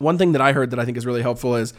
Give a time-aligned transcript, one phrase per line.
[0.00, 1.72] one thing that I heard that I think is really helpful is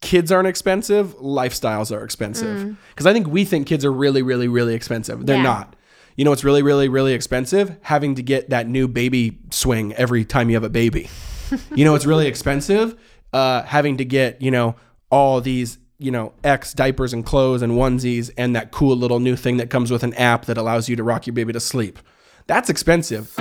[0.00, 2.76] kids aren't expensive, lifestyles are expensive.
[2.90, 5.26] Because I think we think kids are really, really, really expensive.
[5.26, 5.42] They're Yeah.
[5.42, 5.76] not.
[6.16, 7.76] You know what's really, really, really expensive?
[7.82, 11.08] Having to get that new baby swing every time you have a baby.
[11.74, 12.94] you know what's really expensive?
[13.32, 14.76] Uh, having to get, you know,
[15.10, 19.36] all these, you know, X diapers and clothes and onesies and that cool little new
[19.36, 21.98] thing that comes with an app that allows you to rock your baby to sleep.
[22.46, 23.32] That's expensive.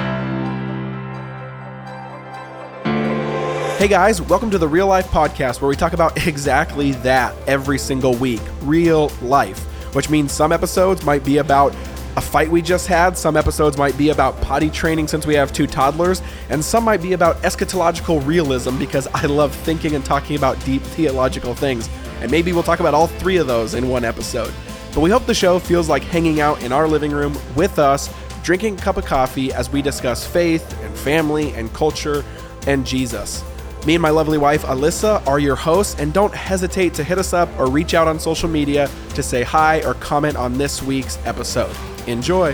[3.81, 7.79] Hey guys, welcome to the Real Life Podcast where we talk about exactly that every
[7.79, 9.57] single week real life,
[9.95, 11.73] which means some episodes might be about
[12.15, 15.51] a fight we just had, some episodes might be about potty training since we have
[15.51, 20.35] two toddlers, and some might be about eschatological realism because I love thinking and talking
[20.35, 21.89] about deep theological things.
[22.19, 24.53] And maybe we'll talk about all three of those in one episode.
[24.93, 28.13] But we hope the show feels like hanging out in our living room with us,
[28.43, 32.23] drinking a cup of coffee as we discuss faith and family and culture
[32.67, 33.43] and Jesus.
[33.85, 37.33] Me and my lovely wife, Alyssa, are your hosts, and don't hesitate to hit us
[37.33, 41.17] up or reach out on social media to say hi or comment on this week's
[41.25, 41.75] episode.
[42.07, 42.53] Enjoy.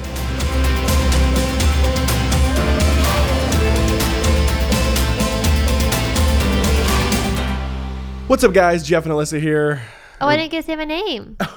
[8.27, 8.85] What's up, guys?
[8.85, 9.81] Jeff and Alyssa here.
[10.21, 11.37] Oh, I didn't get to say my name.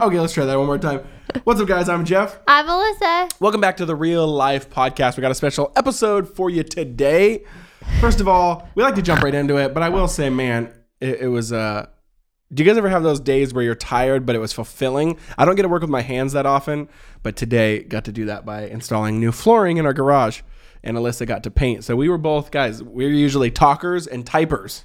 [0.00, 1.00] Okay, let's try that one more time.
[1.44, 1.88] What's up, guys?
[1.88, 2.38] I'm Jeff.
[2.46, 3.40] I'm Alyssa.
[3.40, 5.16] Welcome back to the Real Life Podcast.
[5.16, 7.44] We got a special episode for you today.
[8.00, 10.72] First of all, we like to jump right into it, but I will say, man,
[11.00, 11.52] it, it was.
[11.52, 11.86] Uh,
[12.52, 15.18] do you guys ever have those days where you're tired, but it was fulfilling?
[15.36, 16.88] I don't get to work with my hands that often,
[17.22, 20.40] but today got to do that by installing new flooring in our garage,
[20.82, 21.84] and Alyssa got to paint.
[21.84, 22.82] So we were both guys.
[22.82, 24.84] We're usually talkers and typers.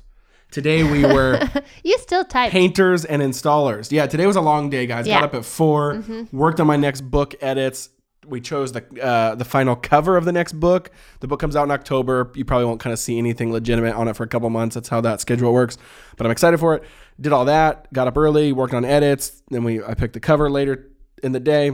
[0.53, 1.39] Today we were
[1.83, 2.51] You still type.
[2.51, 3.91] painters and installers.
[3.91, 5.07] Yeah, today was a long day, guys.
[5.07, 5.15] Yeah.
[5.19, 7.89] Got up at 4 worked on my next book edits.
[8.25, 10.91] We chose the uh, the final cover of the next book.
[11.19, 12.31] The book comes out in October.
[12.35, 14.75] You probably won't kind of see anything legitimate on it for a couple months.
[14.75, 15.77] That's how that schedule works.
[16.15, 16.83] But I'm excited for it.
[17.19, 17.91] Did all that.
[17.91, 18.53] Got up early.
[18.53, 19.41] Worked on edits.
[19.49, 20.89] Then we I picked the cover later
[21.21, 21.71] in the day.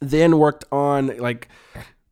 [0.00, 1.48] Then worked on like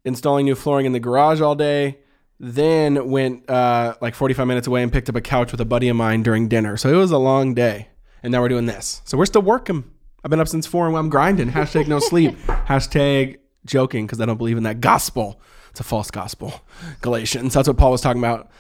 [0.05, 1.99] installing new flooring in the garage all day.
[2.41, 5.89] Then went uh, like 45 minutes away and picked up a couch with a buddy
[5.89, 6.77] of mine during dinner.
[6.77, 7.89] So it was a long day.
[8.23, 9.03] And now we're doing this.
[9.05, 9.85] So we're still working.
[10.25, 11.51] I've been up since four and I'm grinding.
[11.51, 12.37] Hashtag no sleep.
[12.47, 13.37] Hashtag
[13.67, 15.41] joking because I don't believe in that gospel.
[15.71, 16.61] It's a false gospel.
[17.03, 17.55] Galatians.
[17.55, 18.51] That's what Paul was talking about.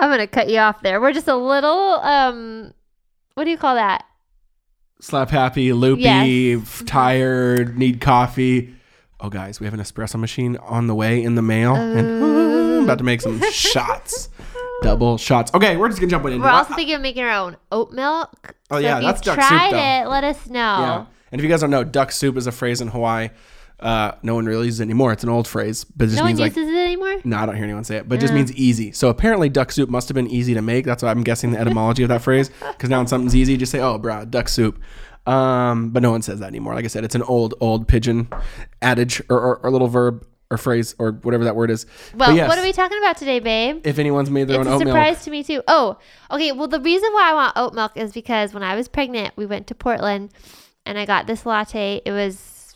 [0.00, 1.00] I'm gonna cut you off there.
[1.00, 1.70] We're just a little
[2.00, 2.72] um,
[3.34, 4.04] what do you call that?
[5.00, 6.82] Slap happy, loopy, Yes.
[6.86, 8.74] tired, need coffee.
[9.18, 11.74] Oh, guys, we have an espresso machine on the way in the mail.
[11.74, 11.96] and
[12.84, 14.28] about to make some shots.
[14.82, 15.52] Double shots.
[15.52, 17.56] Okay, we're just going to jump right into We're also thinking of making our own
[17.70, 18.54] oat milk.
[18.70, 20.06] Oh, So yeah, if that's you've duck soup, tried though.
[20.06, 20.56] it, let us know.
[20.58, 21.06] Yeah.
[21.32, 23.28] And if you guys don't know, duck soup is a phrase in Hawaii.
[23.78, 25.12] Uh, no one really uses it anymore.
[25.12, 27.16] It's an old phrase, but it just No one means like uses it anymore.
[27.24, 28.92] no, I don't hear anyone say it, but it just means easy.
[28.92, 30.84] So apparently, duck soup must have been easy to make.
[30.84, 32.50] That's why I'm guessing the etymology of that phrase.
[32.72, 34.78] Because now when something's easy, you just say, "Oh, bruh, duck soup."
[35.26, 36.74] Um, but no one says that anymore.
[36.74, 38.28] Like I said, it's an old, old Pidgin
[38.82, 41.86] adage or, or, or little verb or phrase or whatever that word is.
[42.14, 43.86] Well, yes, what are we talking about today, babe?
[43.86, 45.62] if anyone's made their It's own a oat milk, surprise to me too.
[45.68, 45.96] Oh,
[46.30, 46.52] okay.
[46.52, 49.46] Well, the reason why I want oat milk is because when I was pregnant, we
[49.46, 50.30] went to Portland,
[50.84, 52.02] and I got this latte.
[52.04, 52.74] It was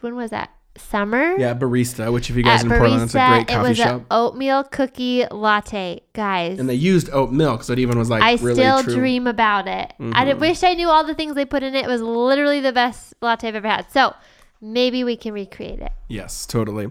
[0.00, 0.50] when was that?
[0.78, 1.36] Summer.
[1.38, 2.10] yeah, barista.
[2.10, 3.94] Which if you guys At in Portland, it's a Barista, great it was shop.
[4.00, 6.58] an oatmeal cookie latte, guys.
[6.58, 8.92] and they used oat milk, so it even was like I really still true.
[8.94, 9.00] Mm-hmm.
[9.00, 9.92] dream about it.
[10.00, 11.84] I wish I knew all the things they put in it.
[11.84, 13.92] It was literally the best latte I've ever had.
[13.92, 14.14] So
[14.62, 15.92] maybe we can recreate it.
[16.08, 16.86] Yes, totally.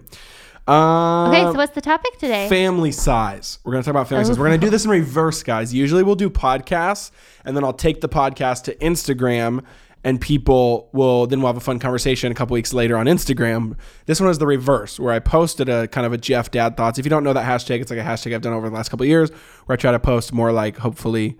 [0.68, 2.48] Um, Okay, so what's the topic today?
[2.48, 3.58] family size.
[3.64, 4.38] We're going to talk about family size.
[4.38, 5.74] We're going to do this in reverse, guys.
[5.74, 7.10] Usually we'll do podcasts
[7.44, 9.64] and then I'll take the podcast to Instagram
[10.04, 13.76] and people will then we'll have a fun conversation a couple weeks later on Instagram.
[14.06, 16.98] This one is the reverse where I posted a kind of a Jeff dad thoughts.
[16.98, 18.88] If you don't know that hashtag, it's like a hashtag I've done over the last
[18.88, 19.30] couple of years
[19.66, 21.38] where I try to post more like hopefully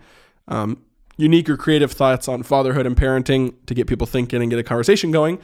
[0.49, 0.83] um,
[1.17, 4.65] unique or creative thoughts on fatherhood and parenting to get people thinking and get a
[4.65, 5.39] conversation going.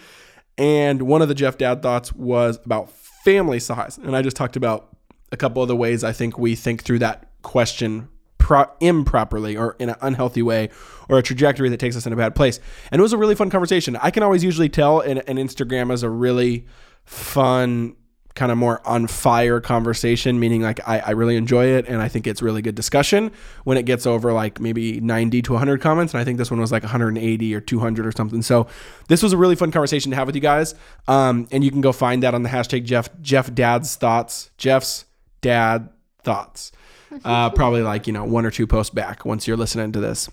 [0.59, 3.97] And one of the Jeff Dad thoughts was about family size.
[3.99, 4.97] And I just talked about
[5.31, 8.09] a couple of the ways I think we think through that question
[8.39, 10.71] pro- improperly or in an unhealthy way
[11.09, 12.59] or a trajectory that takes us in a bad place.
[12.91, 13.97] And it was a really fun conversation.
[13.97, 16.67] I can always usually tell an, an Instagram is a really
[17.05, 17.95] fun,
[18.35, 22.09] kind of more on fire conversation, meaning like I, I really enjoy it and I
[22.09, 23.33] think it's really good discussion
[23.65, 26.15] when it gets over like maybe 90 to 100 comments.
[26.15, 28.43] And I think this one was like 180 or 200 or something.
[28.43, 28.69] So
[29.09, 30.75] this was a really fun conversation to have with you guys.
[31.09, 35.05] Um, and you can go find that on the hashtag Jeff, Jeff Dad's Thoughts, Jeff's
[35.41, 35.89] Dad
[36.23, 36.73] Thoughts.
[37.25, 40.29] Uh, probably like, you know, one or two posts back once you're listening to this.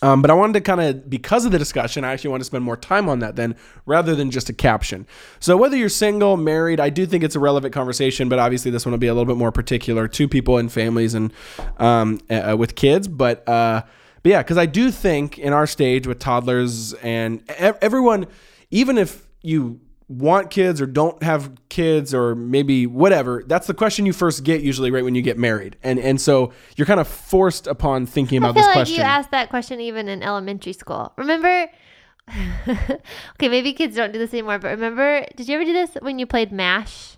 [0.00, 2.44] Um, but I wanted to kind of, because of the discussion, I actually want to
[2.44, 5.06] spend more time on that then rather than just a caption.
[5.40, 8.86] So, whether you're single, married, I do think it's a relevant conversation, but obviously this
[8.86, 11.32] one will be a little bit more particular to people and families and
[11.78, 13.08] um, uh, with kids.
[13.08, 13.82] But, uh,
[14.22, 18.26] but yeah, because I do think in our stage with toddlers and everyone,
[18.70, 24.06] even if you want kids or don't have kids or maybe whatever that's the question
[24.06, 27.06] you first get usually right when you get married and and so you're kind of
[27.06, 30.22] forced upon thinking about I feel this like question you asked that question even in
[30.22, 31.12] elementary school.
[31.16, 31.66] Remember?
[32.68, 35.26] okay, maybe kids don't do this anymore, but remember?
[35.36, 37.16] Did you ever do this when you played Mash?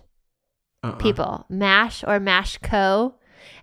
[0.83, 0.93] Uh-uh.
[0.93, 3.15] People, Mash or Mash Co.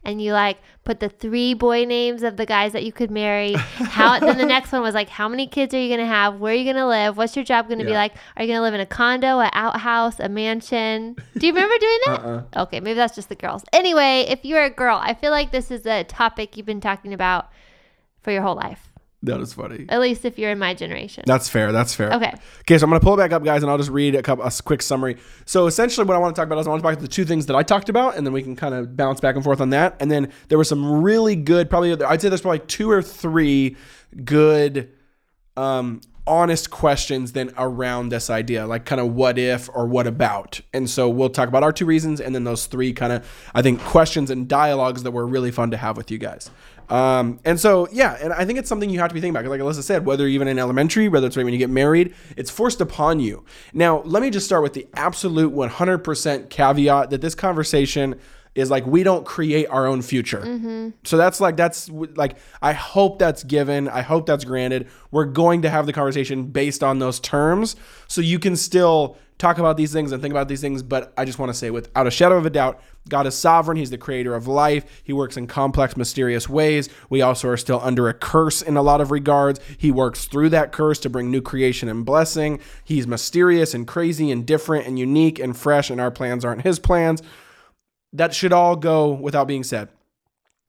[0.04, 3.54] And you like put the three boy names of the guys that you could marry.
[3.54, 6.40] How then the next one was like, how many kids are you gonna have?
[6.40, 7.16] Where are you gonna live?
[7.16, 8.12] What's your job gonna be like?
[8.36, 11.16] Are you gonna live in a condo, an outhouse, a mansion?
[11.36, 12.20] Do you remember doing that?
[12.20, 12.62] Uh-uh.
[12.62, 13.64] Okay, maybe that's just the girls.
[13.72, 17.12] Anyway, if you're a girl, I feel like this is a topic you've been talking
[17.12, 17.50] about
[18.22, 18.87] for your whole life.
[19.22, 21.24] That is funny At least if you're in my generation.
[21.26, 22.32] that's fair that's fair Okay.
[22.60, 24.44] Okay, so I'm gonna pull it back up, guys, and I'll just read a couple
[24.44, 25.16] a quick summary.
[25.44, 27.08] So essentially, what I want to talk about is I want to talk about the
[27.08, 29.44] two things that I talked about, and then we can kind of bounce back and
[29.44, 29.96] forth on that.
[30.00, 33.76] And then there were some really good, probably I'd say there's probably two or three
[34.24, 34.90] good,
[35.56, 40.60] um, honest questions then around this idea, like kind of what if or what about.
[40.74, 43.62] And so we'll talk about our two reasons, and then those three kind of I
[43.62, 46.50] think questions and dialogues that were really fun to have with you guys.
[46.88, 49.48] Um, and so, yeah, and I think it's something you have to be thinking about.
[49.48, 52.50] Like Alyssa said, whether even in elementary, whether it's right when you get married, it's
[52.50, 53.44] forced upon you.
[53.72, 58.18] Now, let me just start with the absolute 100% caveat that this conversation
[58.54, 60.42] is like we don't create our own future.
[61.04, 63.88] So that's like that's like I hope that's given.
[63.88, 64.88] I hope that's granted.
[65.10, 67.76] We're going to have the conversation based on those terms,
[68.08, 70.82] so you can still talk about these things and think about these things.
[70.82, 73.78] But I just want to say, without a shadow of a doubt, God is sovereign.
[73.78, 75.02] He's the creator of life.
[75.04, 76.88] He works in complex, mysterious ways.
[77.08, 79.60] We also are still under a curse in a lot of regards.
[79.78, 82.60] He works through that curse to bring new creation and blessing.
[82.84, 86.78] He's mysterious and crazy and different and unique and fresh, and our plans aren't his
[86.78, 87.22] plans.
[88.12, 89.88] That should all go without being said.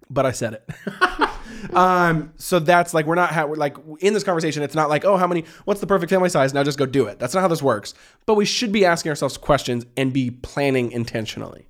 [0.10, 0.70] But I said it.
[1.74, 4.64] um, so that's like we're not ha- we're like in this conversation.
[4.64, 5.46] It's not like oh, how many?
[5.66, 6.54] What's the perfect family size?
[6.54, 7.20] Now just go do it.
[7.20, 7.94] That's not how this works.
[8.26, 11.68] But we should be asking ourselves questions and be planning intentionally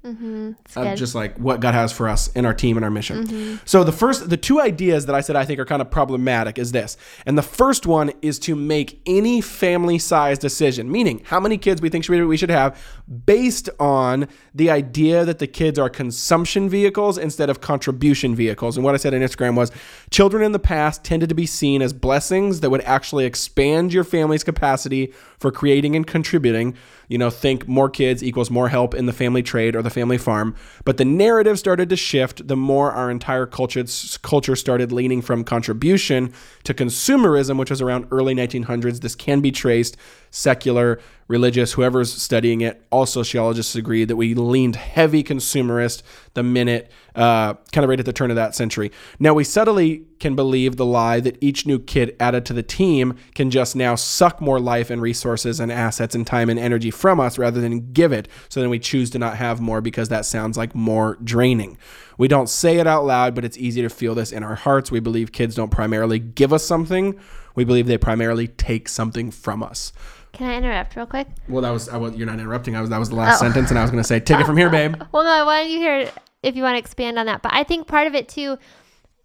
[0.75, 0.97] of good.
[0.97, 3.59] just like what God has for us in our team and our mission.
[3.65, 6.57] So the first, the two ideas that I said I think are kind of problematic
[6.57, 11.39] is this, and the first one is to make any family size decision, meaning how
[11.39, 12.79] many kids we think we should have,
[13.25, 18.77] based on the idea that the kids are consumption vehicles instead of contribution vehicles.
[18.77, 19.71] And what I said on Instagram was,
[20.09, 24.03] children in the past tended to be seen as blessings that would actually expand your
[24.03, 26.75] family's capacity for creating and contributing.
[27.07, 30.17] You know, think more kids equals more help in the family trade or the family
[30.17, 30.55] farm.
[30.85, 33.83] But the narrative started to shift the more our entire culture,
[34.21, 36.33] culture started leaning from contribution
[36.65, 39.01] to consumerism, which was around early 1900s.
[39.01, 39.97] This can be traced
[40.31, 42.85] secular, religious, whoever's studying it.
[42.91, 46.03] All sociologists agree that we leaned heavy consumerist
[46.35, 48.91] the minute, uh, kind of right at the turn of that century.
[49.19, 53.15] Now, we subtly can believe the lie that each new kid added to the team
[53.35, 57.19] can just now suck more life and resources and assets and time and energy from
[57.19, 58.27] us rather than give it.
[58.49, 61.77] So then we choose to not have more because that sounds like more draining.
[62.17, 64.91] We don't say it out loud, but it's easy to feel this in our hearts.
[64.91, 67.17] We believe kids don't primarily give us something.
[67.55, 69.93] We believe they primarily take something from us.
[70.33, 71.27] Can I interrupt real quick?
[71.47, 72.75] Well, that was, I was you're not interrupting.
[72.75, 73.45] I was that was the last Oh.
[73.45, 74.95] sentence, and I was going to say, take it from here, babe.
[75.11, 76.11] Well, no, I wanted you hear
[76.43, 77.41] if you want to expand on that.
[77.41, 78.57] But I think part of it too,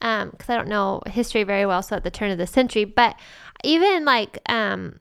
[0.05, 3.17] because I don't know history very well, so at the turn of the century, but
[3.65, 5.01] even like, um,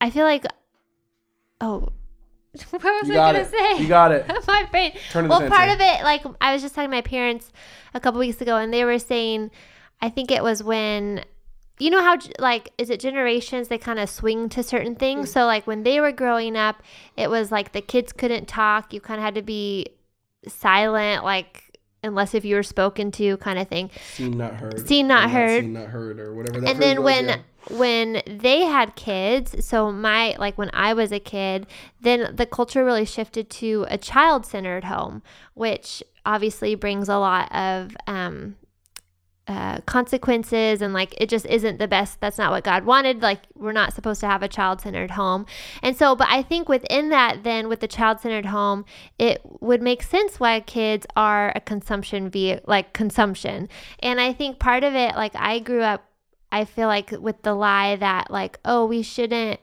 [0.00, 0.46] I feel like,
[1.60, 1.90] oh,
[2.70, 3.50] what was You I gonna it.
[3.50, 3.82] say?
[3.82, 4.26] You got it.
[4.46, 4.92] My brain.
[5.10, 7.52] Turn of the well, part of it, like I was just talking to my parents
[7.92, 9.50] a couple weeks ago, and they were saying,
[10.00, 11.24] I think it was when
[11.78, 15.46] you know how like is it generations they kind of swing to certain things so
[15.46, 16.82] like when they were growing up
[17.16, 19.86] it was like the kids couldn't talk you kind of had to be
[20.46, 21.69] silent like
[22.02, 24.86] unless if you were spoken to kind of thing Seen not heard.
[24.86, 25.62] Seen, not Or heard.
[25.62, 26.60] Seen not heard, or whatever.
[26.60, 27.76] That and then was, when yeah.
[27.76, 31.66] when they had kids so my like when i was a kid
[32.00, 35.22] then the culture really shifted to a child-centered home
[35.54, 38.56] which obviously brings a lot of um
[39.50, 42.20] uh, consequences and like it just isn't the best.
[42.20, 43.20] That's not what god wanted.
[43.20, 45.44] Like we're not supposed to have a child-centered home.
[45.82, 48.84] And so but i think within that then with the child-centered home
[49.18, 53.68] it would make sense why kids are a consumption via like consumption.
[53.98, 56.04] And i think part of it like i grew up
[56.52, 59.60] I feel like with the lie that like, oh, we shouldn't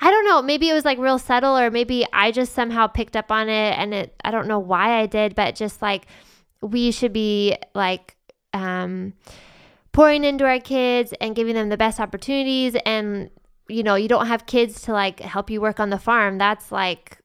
[0.00, 3.16] I don't know, maybe it was like real subtle or maybe I just somehow picked
[3.16, 6.06] up on it and it I don't know why I did, but just like
[6.60, 8.17] we should be like
[8.52, 9.12] um
[9.92, 13.30] pouring into our kids and giving them the best opportunities and
[13.68, 16.38] you know, you don't have kids to like help you work on the farm.
[16.38, 17.18] That's like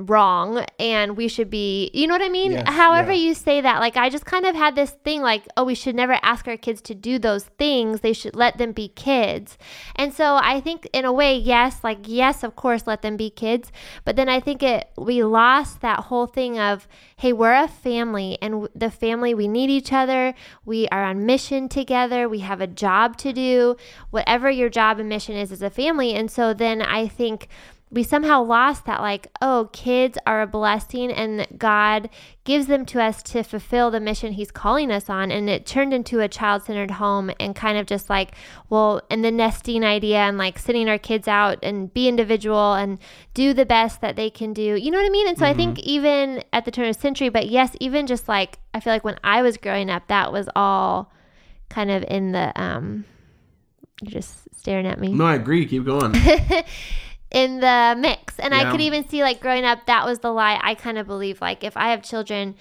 [0.00, 2.52] wrong and we should be you know what i mean?
[2.52, 3.28] Yes, however yeah.
[3.28, 5.94] you say that like i just kind of had this thing like oh we should
[5.94, 8.00] never ask our kids to do those things.
[8.00, 9.56] They should let them be kids.
[9.94, 13.30] And so i think in a way yes like yes of course let them be
[13.30, 13.70] kids.
[14.04, 18.36] But then i think it we lost that whole thing of hey we're a family
[18.42, 20.34] and the family we need each other.
[20.64, 22.28] We are on mission together.
[22.28, 23.76] We have a job to do.
[24.10, 26.14] Whatever your job and mission is as a family.
[26.14, 27.46] And so then i think
[27.94, 32.10] we somehow lost that like oh kids are a blessing and god
[32.44, 35.30] gives them to us to fulfill the mission he's calling us on.
[35.30, 38.34] And it turned into a child-centered home and kind of just like
[38.68, 42.98] well and the nesting idea and like sending our kids out and be individual and
[43.32, 44.74] do the best that they can do.
[44.74, 45.28] You know what i mean?
[45.28, 48.28] And so i think even at the turn of the century but yes even just
[48.28, 51.12] like i feel like when i was growing up that was all
[51.68, 53.04] kind of in the um
[54.02, 55.12] you're just staring at me.
[55.12, 55.66] No, I agree.
[55.66, 56.14] Keep going.
[57.34, 58.38] in the mix.
[58.38, 61.06] And I could even see like growing up, that was the lie I kind of
[61.06, 61.40] believe.
[61.40, 62.54] Like if I have children,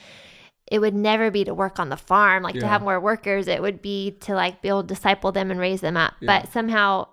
[0.70, 3.48] it would never be to work on the farm, like to have more workers.
[3.48, 6.16] It would be to like be able to disciple them and raise them up.
[6.20, 6.42] Yeah.
[6.42, 7.08] But somehow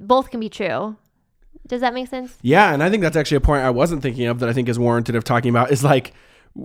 [0.00, 0.96] both can be true.
[1.66, 2.36] Does that make sense?
[2.42, 4.68] Yeah, and I think that's actually a point I wasn't thinking of that I think
[4.68, 6.12] is warranted of talking about is like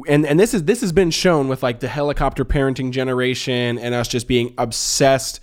[0.08, 3.94] and and this is this has been shown with like the helicopter parenting generation and
[3.94, 5.40] us just being obsessed.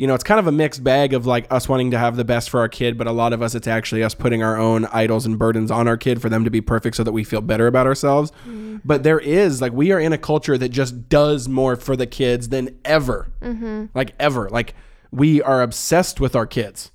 [0.00, 2.24] You know, it's kind of a mixed bag of like us wanting to have the
[2.24, 4.86] best for our kid, but a lot of us it's actually us putting our own
[4.86, 7.42] idols and burdens on our kid for them to be perfect so that we feel
[7.42, 8.30] better about ourselves.
[8.46, 8.78] Mm-hmm.
[8.82, 12.06] But there is like we are in a culture that just does more for the
[12.06, 13.30] kids than ever.
[13.42, 13.86] Mm-hmm.
[13.92, 14.48] Like ever.
[14.48, 14.74] Like
[15.10, 16.90] we are obsessed with our kids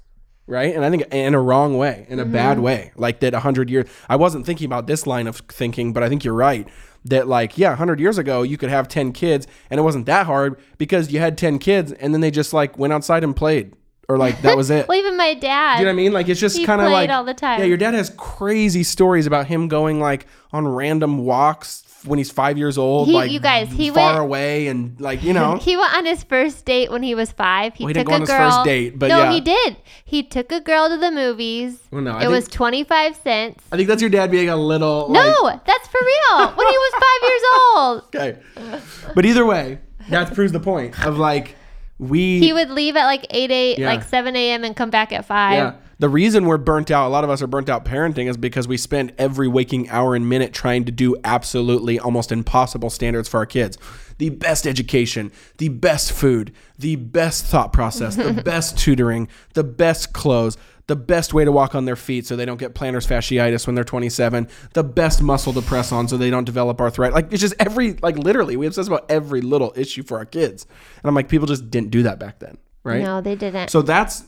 [0.48, 0.76] right?
[0.76, 2.66] And I think in a wrong way, in a bad mm-hmm.
[2.66, 3.34] way, like that.
[3.34, 6.36] A hundred years, I wasn't thinking about this line of thinking, but I think you're
[6.36, 6.68] right.
[7.06, 10.26] That like, yeah, hundred years ago, you could have ten kids, and it wasn't that
[10.26, 13.74] hard because you had ten kids, and then they just like went outside and played,
[14.10, 14.88] or like that was it.
[14.88, 15.78] Well, even my dad.
[15.80, 16.14] You know what I mean?
[16.14, 17.60] Like it's just kind of like all the time.
[17.60, 22.32] Yeah, your dad has crazy stories about him going like on random walks when he's
[22.32, 25.58] five years old, He- like you guys, he far went- away, and like you know,
[25.62, 27.74] He went on his first date when he was five.
[27.76, 28.52] He Well, he took didn't go on a his girl.
[28.52, 29.32] first date, but no, yeah.
[29.34, 29.78] he did.
[30.04, 31.80] He took a girl to the movies.
[31.92, 33.64] Well, no, I it think- was twenty five cents.
[33.72, 36.48] I think that's your dad being a little No, like, that's for real.
[36.56, 37.42] when he was five years
[37.76, 38.04] old.
[38.16, 39.12] Okay.
[39.16, 41.56] But either way, that proves the point of like
[41.98, 43.88] we He would leave at like eight eight, Yeah.
[43.88, 44.64] like seven a.m.
[44.64, 45.54] and come back at five.
[45.58, 45.74] yeah.
[45.98, 48.68] The reason we're burnt out, a lot of us are burnt out parenting is because
[48.68, 53.38] we spend every waking hour and minute trying to do absolutely almost impossible standards for
[53.38, 53.78] our kids.
[54.18, 60.12] The best education, the best food, the best thought process, the best tutoring, the best
[60.14, 63.66] clothes, the best way to walk on their feet so they don't get plantar fasciitis
[63.66, 67.16] when they're 27, the best muscle to press on so they don't develop arthritis.
[67.16, 70.68] Like it's just every like literally we obsess about every little issue for our kids.
[70.98, 73.02] And I'm like people just didn't do that back then, right?
[73.02, 73.70] No, they didn't.
[73.70, 74.26] So that's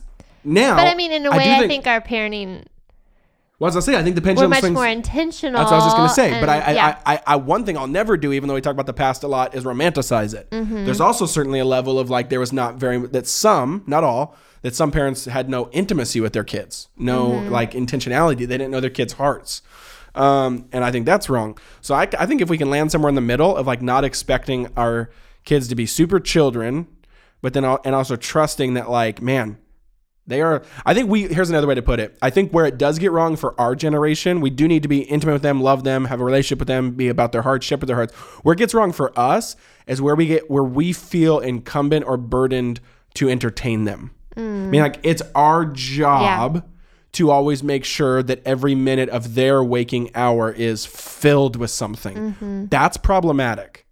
[0.48, 0.76] now.
[0.76, 2.64] but I mean, in a way, I think, our parenting
[3.58, 4.74] Well, as I say, I think the we're pendulum much swings.
[4.74, 5.58] more intentional.
[5.58, 6.40] That's what I was just gonna say.
[6.40, 6.98] But I, I, yeah.
[7.04, 9.22] I, I, I, one thing I'll never do, even though we talk about the past
[9.24, 10.50] a lot, is romanticize it.
[10.50, 10.84] Mm-hmm.
[10.84, 14.36] There's also certainly a level of like there was not very that some, not all,
[14.62, 17.52] that some parents had no intimacy with their kids, no Mm-hmm.
[17.52, 18.38] like intentionality.
[18.38, 19.62] They didn't know their kids' hearts.
[20.14, 21.58] Um, and I think that's wrong.
[21.80, 24.04] So I, I think if we can land somewhere in the middle of like not
[24.04, 25.10] expecting our
[25.44, 26.88] kids to be super children,
[27.40, 29.58] but then and also trusting that like man,
[30.28, 30.62] they are.
[30.86, 31.26] I think we.
[31.26, 32.16] Here's another way to put it.
[32.22, 35.00] I think where it does get wrong for our generation, we do need to be
[35.00, 37.86] intimate with them, love them, have a relationship with them, be about their hearts, shepherd
[37.86, 38.14] their hearts.
[38.44, 39.56] Where it gets wrong for us
[39.86, 42.80] is where we get where we feel incumbent or burdened
[43.14, 44.12] to entertain them.
[44.36, 46.64] I mean, like it's our job
[47.12, 52.16] to always make sure that every minute of their waking hour is filled with something.
[52.16, 52.66] Mm-hmm.
[52.66, 53.86] That's problematic.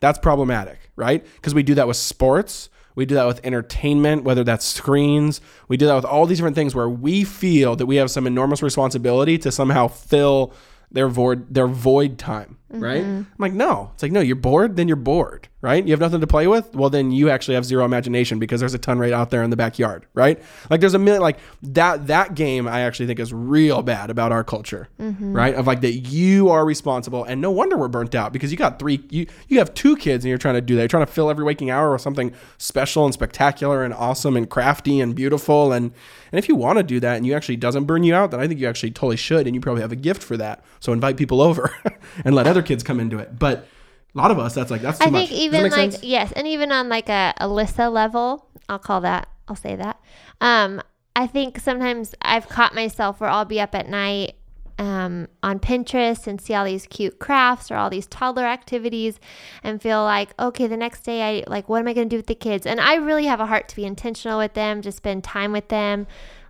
[0.00, 1.24] That's problematic, right?
[1.36, 2.70] Because we do that with sports.
[2.94, 5.40] We do that with entertainment, whether that's screens.
[5.68, 8.26] We do that with all these different things where we feel that we have some
[8.26, 10.52] enormous responsibility to somehow fill
[10.90, 13.02] their void their void time, right?
[13.02, 13.16] Mm-hmm.
[13.16, 13.90] I'm like, no.
[13.94, 15.84] It's like, no, you're bored, then you're bored, right?
[15.84, 16.74] You have nothing to play with?
[16.74, 19.50] Well, then you actually have zero imagination because there's a ton right out there in
[19.50, 20.40] the backyard, right?
[20.70, 24.32] Like there's a million like that that game I actually think is real bad about
[24.32, 25.32] our culture, mm-hmm.
[25.32, 25.54] right?
[25.54, 28.78] Of like that you are responsible and no wonder we're burnt out because you got
[28.78, 30.82] three you you have two kids and you're trying to do that.
[30.82, 34.48] You're trying to fill every waking hour with something special and spectacular and awesome and
[34.48, 35.92] crafty and beautiful and
[36.32, 38.40] and if you want to do that and you actually doesn't burn you out, then
[38.40, 40.64] I think you actually totally should and you probably have a gift for that.
[40.80, 41.74] So invite people over
[42.24, 43.38] and let other kids come into it.
[43.38, 43.66] But
[44.14, 45.28] a lot of us that's like that's too I much.
[45.28, 46.02] think even like sense?
[46.02, 49.28] yes, and even on like a Alyssa level, I'll call that.
[49.48, 50.00] I'll say that.
[50.40, 50.82] Um,
[51.14, 54.36] I think sometimes I've caught myself where I'll be up at night,
[54.78, 59.20] um, on Pinterest and see all these cute crafts or all these toddler activities
[59.62, 62.18] and feel like, okay, the next day I like, what am I going to do
[62.18, 62.66] with the kids?
[62.66, 65.68] And I really have a heart to be intentional with them, to spend time with
[65.68, 66.06] them.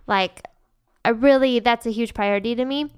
[0.07, 0.41] Like,
[1.05, 2.91] I really, that's a huge priority to me.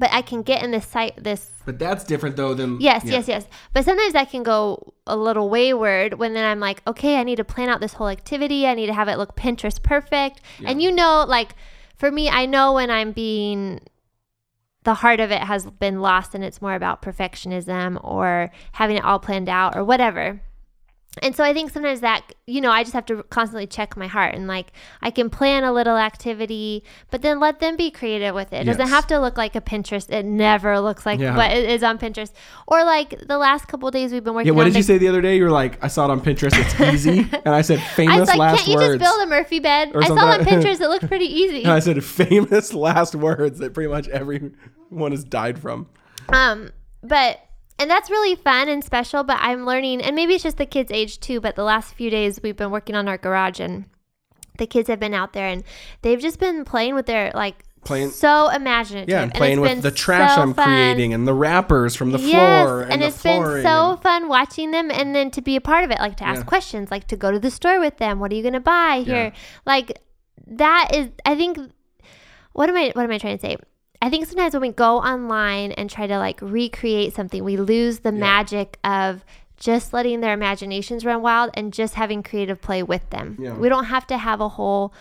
[0.00, 3.12] But I can get in this site, this But that's different though than Yes, yeah.
[3.12, 3.46] yes, yes.
[3.74, 7.36] But sometimes I can go a little wayward when then I'm like, okay, I need
[7.36, 8.66] to plan out this whole activity.
[8.66, 10.40] I need to have it look Pinterest perfect.
[10.64, 11.54] And you know, like
[11.96, 13.80] for me, I know when I'm being
[14.84, 19.04] the heart of it has been lost and it's more about perfectionism or having it
[19.04, 20.40] all planned out or whatever.
[21.22, 24.06] And so I think sometimes that, you know, I just have to constantly check my
[24.06, 24.70] heart and like
[25.02, 28.58] I can plan a little activity, but then let them be creative with it.
[28.60, 30.08] It doesn't have to look like a Pinterest.
[30.08, 31.36] It never looks like Yeah.
[31.36, 32.30] what it is on Pinterest.
[32.68, 34.82] Or like the last couple of days we've been working Yeah, what did the- you
[34.84, 35.36] say the other day?
[35.36, 36.52] You were like, I saw it on Pinterest.
[36.56, 39.26] It's easy, and I said famous I was like, last can't you just build a
[39.26, 39.90] Murphy bed?
[39.96, 40.46] I saw it on.
[40.46, 40.80] Pinterest.
[40.80, 41.64] It looked pretty easy.
[41.64, 45.88] and I said famous last words that pretty much everyone has died from.
[46.28, 46.70] Um,
[47.02, 47.40] but
[47.80, 49.24] and that's really fun and special.
[49.24, 51.40] But I'm learning, and maybe it's just the kids' age too.
[51.40, 53.86] But the last few days we've been working on our garage, and
[54.58, 55.64] the kids have been out there, and
[56.02, 59.08] they've just been playing with their like Playing- so imaginative.
[59.08, 60.66] Yeah, and playing with the trash so I'm fun.
[60.66, 64.28] creating and the wrappers from the Yes, floor and, and it's been so and- fun
[64.28, 66.44] watching them, and then to be a part of it, like to ask Yeah.
[66.44, 68.20] questions, like to go to the store with them.
[68.20, 69.32] What are you gonna buy here?
[69.66, 69.98] Like
[70.46, 71.58] that is, I think.
[72.52, 72.90] What am I?
[72.94, 73.56] What am I trying to say?
[74.02, 78.00] I think sometimes when we go online and try to like recreate something, we lose
[78.00, 79.24] the magic of
[79.58, 83.36] just letting their imaginations run wild and just having creative play with them.
[83.38, 83.54] Yeah.
[83.54, 84.94] We don't have to have a whole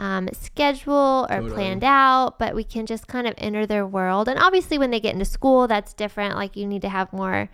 [0.00, 1.52] um, schedule or Totally.
[1.52, 4.28] planned out, but we can just kind of enter their world.
[4.28, 6.34] And obviously, when they get into school, that's different.
[6.34, 7.50] Like you need to have more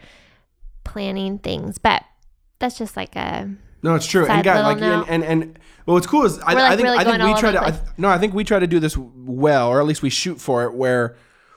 [0.85, 2.05] planning things, but
[2.59, 3.51] that's just like a
[3.83, 4.27] No, it's true.
[4.27, 6.99] And guys, like, and, and and well, what's cool is I, like, I think really
[6.99, 7.63] I think we try to.
[7.63, 7.93] I, place.
[7.97, 10.65] no, I think we try to do this well, or at least we shoot for
[10.65, 10.75] it.
[10.75, 11.17] Where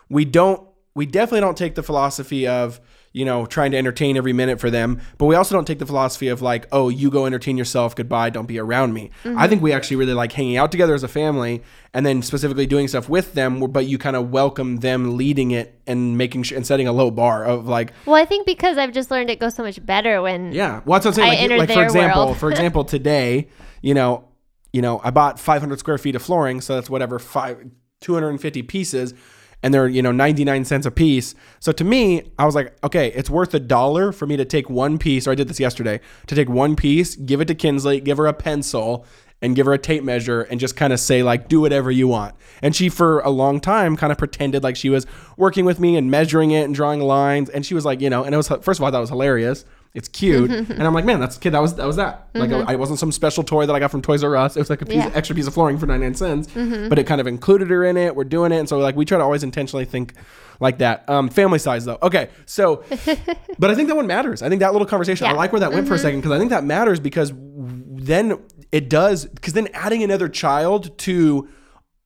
[0.09, 2.79] we don't, we definitely don't take the philosophy of
[3.11, 5.85] you know trying to entertain every minute for them, but we also don't take the
[5.85, 9.11] philosophy of like, oh, you go entertain yourself, goodbye, don't be around me.
[9.23, 9.37] Mm-hmm.
[9.37, 11.63] I think we actually really like hanging out together as a family,
[11.93, 13.59] and then specifically doing stuff with them.
[13.59, 17.11] But you kind of welcome them leading it and making sure and setting a low
[17.11, 18.15] bar of like, well.
[18.15, 21.05] I think because I've just learned it goes so much better when yeah, well, that's
[21.05, 21.49] what I'm saying.
[21.49, 23.47] Like, like for example, for example, today,
[23.81, 24.25] you know,
[24.73, 27.69] you know, I bought 500 square feet of flooring, so that's whatever five
[28.01, 29.13] 250 pieces,
[29.63, 31.35] and they're you know 99 cents a piece.
[31.59, 34.69] So to me, I was like, okay, it's worth a dollar for me to take
[34.69, 37.99] one piece, or I did this yesterday, to take one piece, give it to Kinsley,
[37.99, 39.05] give her a pencil.
[39.41, 42.09] And give her a tape measure and just kind of say, like, do whatever you
[42.09, 42.35] want.
[42.61, 45.05] And she, for a long time, kind of pretended like she was
[45.37, 47.49] working with me and measuring it and drawing lines.
[47.49, 49.63] And she was like, you know, and it was, first of all, that was hilarious.
[49.95, 51.51] It's cute, and I'm like, man, that's kid.
[51.51, 52.29] That was that was that.
[52.35, 52.69] Like, mm-hmm.
[52.69, 54.55] I wasn't some special toy that I got from Toys R Us.
[54.55, 55.11] It was like a piece, Yeah.
[55.15, 56.89] extra piece of flooring for 99 cents, mm-hmm.
[56.89, 58.15] but it kind of included her in it.
[58.15, 60.13] We're doing it, and so like we try to always intentionally think
[60.59, 61.09] like that.
[61.09, 62.29] Um, family size though, okay.
[62.45, 62.83] So,
[63.59, 64.43] but I think that one matters.
[64.43, 65.25] I think that little conversation.
[65.25, 65.37] I Yeah.
[65.37, 66.03] like where that went for a mm-hmm.
[66.03, 68.39] second because I think that matters because then
[68.71, 71.47] it does because then adding another child to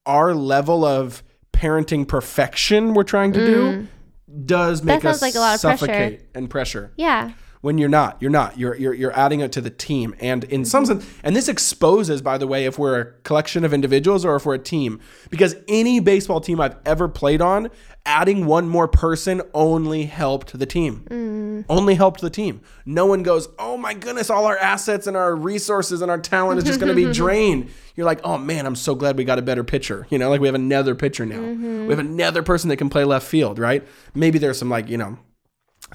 [0.06, 4.46] our level of parenting perfection we're trying to do mm.
[4.46, 5.78] does make sounds us like a lot of pressure.
[5.78, 7.32] suffocate and pressure yeah.
[7.63, 8.60] When you're not you're not.
[8.60, 10.13] You're you're, you're adding it to the team.
[10.19, 13.73] And in some sense and this exposes by the way if we're a collection of
[13.73, 14.99] individuals or if we're a team
[15.30, 17.69] because any baseball team i've ever played on
[18.06, 21.08] adding one more person only helped the team.
[21.10, 21.65] Mm.
[21.69, 22.60] only helped the team.
[22.86, 26.58] No one goes oh my goodness all our assets and our resources and our talent
[26.58, 27.69] is just going to be drained.
[27.95, 30.06] You're like oh man i'm so glad we got a better pitcher.
[30.10, 31.38] You know like we have another pitcher now.
[31.38, 31.84] Mm-hmm.
[31.84, 33.88] we have another person that can play left field right?
[34.13, 35.17] Maybe there's some like you know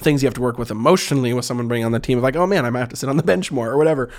[0.00, 2.36] things you have to work with emotionally with someone bringing on the team of like,
[2.36, 4.10] oh man, I might have to sit on the bench more or whatever.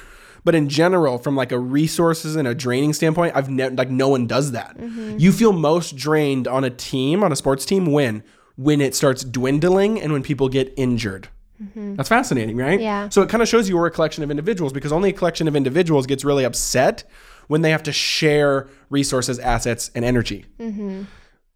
[0.43, 4.09] But in general, from like a resources and a draining standpoint, I've never like no
[4.09, 4.77] one does that.
[4.77, 5.17] Mm-hmm.
[5.17, 8.23] You feel most drained on a team, on a sports team, when
[8.55, 11.29] when it starts dwindling and when people get injured.
[11.61, 11.95] Mm-hmm.
[11.95, 12.79] That's fascinating, right?
[12.79, 13.09] Yeah.
[13.09, 15.47] So it kind of shows you we're a collection of individuals because only a collection
[15.47, 17.03] of individuals gets really upset
[17.47, 20.45] when they have to share resources, assets, and energy.
[20.59, 21.03] Mm-hmm.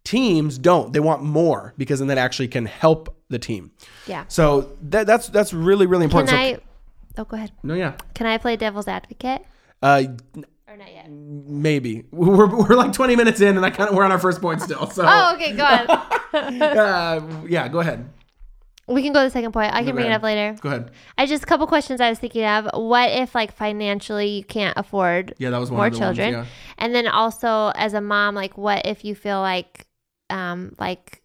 [0.04, 0.92] Teams don't.
[0.92, 3.70] They want more because then that actually can help the team.
[4.06, 4.24] Yeah.
[4.28, 6.30] So that, that's that's really really Can important.
[6.30, 6.58] So- I?
[7.16, 7.52] Oh, go ahead.
[7.62, 7.94] no, yeah.
[8.14, 9.42] Can I play devil's advocate
[9.82, 10.02] Uh,
[10.68, 11.08] or not yet?
[11.08, 14.40] maybe we're, we're like 20 minutes in, and I kind of we're on our first
[14.42, 14.90] point still.
[14.90, 15.52] So Oh, okay.
[15.52, 15.90] Go on.
[16.62, 18.10] uh, yeah, go ahead.
[18.88, 19.72] we can go to the second point.
[19.72, 20.56] I can go bring it up later.
[20.60, 20.90] Go ahead.
[21.16, 22.68] I just a couple questions I was thinking of.
[22.74, 26.16] What if like financially you can't afford Yeah, that was one more of the ones,
[26.18, 26.32] children?
[26.34, 26.46] yeah.
[26.78, 29.86] And then also as a mom, like what if you feel like
[30.34, 31.22] um like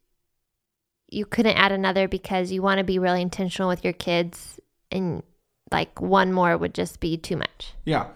[1.09, 4.59] you couldn't add another because you want to be really intentional with your kids
[4.91, 5.23] and
[5.71, 7.73] like one more would just be too much.
[7.83, 8.07] Yeah.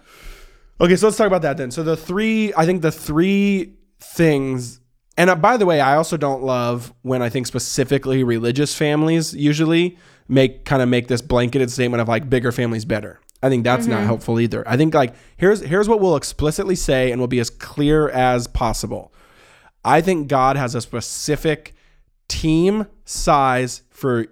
[0.80, 1.70] Okay, so let's talk about that then.
[1.70, 4.80] So the three, I think the three things
[5.16, 9.34] and uh, by the way, I also don't love when I think specifically religious families
[9.34, 13.20] usually make kind of make this blanketed statement of like bigger families better.
[13.42, 14.66] I think that's not helpful either.
[14.66, 18.46] I think like here's here's what we'll explicitly say and we'll be as clear as
[18.46, 19.12] possible.
[19.84, 21.74] I think God has a specific
[22.28, 24.26] team size for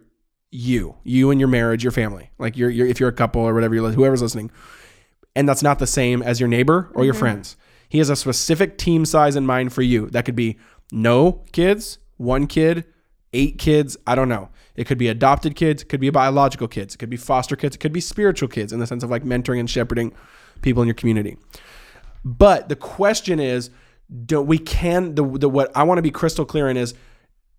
[0.51, 2.31] you, you and your marriage, your family.
[2.39, 4.51] Like you're, you're if you're a couple or whatever, you're, whoever's listening,
[5.35, 7.21] and that's not the same as your neighbor or your mm-hmm.
[7.21, 7.57] friends.
[7.89, 10.09] He has a specific team size in mind for you.
[10.11, 10.59] That could be
[10.91, 12.85] no kids, one kid,
[13.33, 13.97] eight kids.
[14.07, 14.49] I don't know.
[14.75, 17.77] It could be adopted kids, it could be biological kids, it could be foster kids,
[17.77, 20.15] it could be spiritual kids in the sense of like mentoring and shepherding
[20.63, 21.37] people in your community.
[22.25, 23.71] But the question is,
[24.13, 26.95] do we can the, the what I want to be crystal clear in is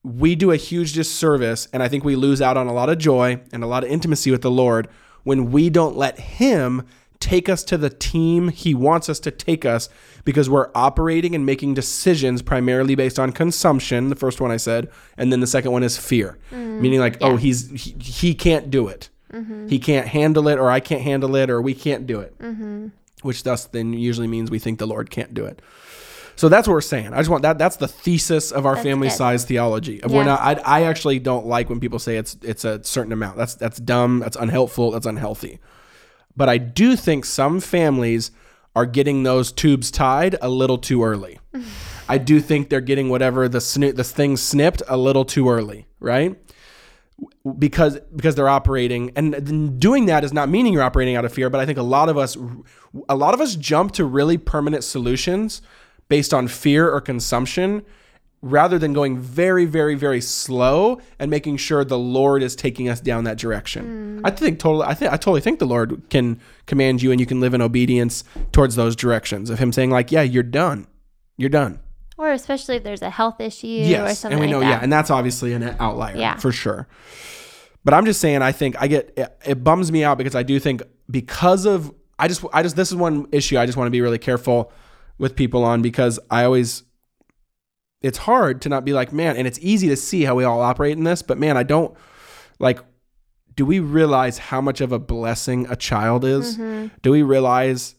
[0.03, 2.97] we do a huge disservice and I think we lose out on a lot of
[2.97, 4.87] joy and a lot of intimacy with the Lord
[5.23, 6.85] when we don't let him
[7.19, 9.87] take us to the team he wants us to take us
[10.25, 14.89] because we're operating and making decisions primarily based on consumption the first one i said
[15.17, 16.37] and then the second one is fear.
[16.51, 16.81] Mm.
[16.81, 19.09] Meaning like oh he's he, he can't do it.
[19.31, 19.67] Mm-hmm.
[19.67, 22.37] He can't handle it or i can't handle it or we can't do it.
[22.39, 22.87] Mm-hmm.
[23.21, 25.61] Which thus then usually means we think the lord can't do it
[26.35, 27.13] so that's what we're saying.
[27.13, 27.57] I just want that.
[27.57, 29.15] That's the thesis of our family good.
[29.17, 30.01] size theology.
[30.07, 30.23] We're Yeah.
[30.23, 30.39] not.
[30.41, 33.37] I, I actually don't like when people say it's it's a certain amount.
[33.37, 34.19] That's that's dumb.
[34.19, 34.91] That's unhelpful.
[34.91, 35.59] That's unhealthy.
[36.35, 38.31] But I do think some families
[38.75, 41.39] are getting those tubes tied a little too early.
[42.09, 45.85] I do think they're getting whatever the sno- the thing snipped a little too early,
[45.99, 46.35] right?
[47.57, 51.49] Because because they're operating and doing that is not meaning you're operating out of fear,
[51.49, 52.35] but I think a lot of us
[53.07, 55.61] a lot of us jump to really permanent solutions
[56.09, 57.83] based on fear or consumption
[58.41, 62.99] rather than going very very very slow and making sure the lord is taking us
[62.99, 64.19] down that direction.
[64.21, 64.27] Mm.
[64.27, 67.25] I think totally i think i totally think the lord can command you and you
[67.25, 70.87] can live in obedience towards those directions of him saying like yeah you're done.
[71.37, 71.79] You're done.
[72.17, 74.71] Or especially if there's a health issue or yes something and we know like that.
[74.71, 76.35] yeah and that's obviously an outlier Yeah.
[76.37, 76.87] for sure.
[77.85, 80.43] But i'm just saying i think i get it, it bums me out because i
[80.43, 83.87] do think because of i just i just this is one issue i just want
[83.87, 84.71] to be really careful
[85.17, 86.83] with people on because i always
[88.01, 90.61] it's hard to not be like man and it's easy to see how we all
[90.61, 91.95] operate in this but man i don't
[92.59, 92.79] like
[93.55, 96.57] do we realize how much of a blessing a child is?
[96.57, 96.95] Mm-hmm.
[97.01, 97.95] Do we realize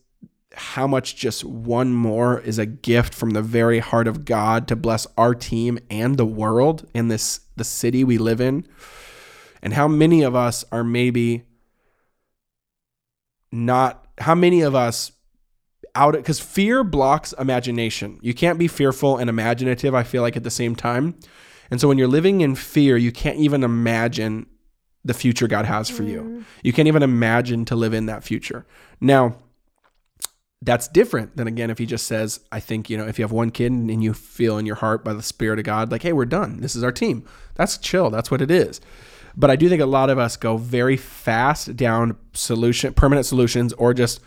[0.54, 4.76] how much just one more is a gift from the very heart of God to
[4.76, 8.66] bless our team and the world in this the city we live in?
[9.62, 11.44] And how many of us are maybe
[13.50, 15.12] not how many of us
[15.94, 18.18] out because fear blocks imagination.
[18.22, 21.18] You can't be fearful and imaginative i feel like at the same time.
[21.70, 24.46] And so when you're living in fear you can't even imagine
[25.04, 26.22] the future god has for you.
[26.22, 26.44] Mm.
[26.62, 28.66] You can't even imagine to live in that future.
[29.00, 29.36] Now
[30.62, 33.32] that's different than again if he just says i think you know if you have
[33.32, 36.12] one kid and you feel in your heart by the spirit of god like hey
[36.12, 36.60] we're done.
[36.60, 37.24] This is our team.
[37.54, 38.10] That's chill.
[38.10, 38.80] That's what it is.
[39.36, 43.72] But i do think a lot of us go very fast down solution permanent solutions
[43.74, 44.20] or just